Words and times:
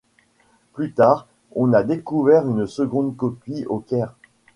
Plus 0.73 0.93
tard 0.93 1.27
on 1.53 1.73
a 1.73 1.83
découvert 1.83 2.49
une 2.49 2.65
seconde 2.65 3.15
copie 3.15 3.65
au 3.67 3.77
Caire. 3.81 4.15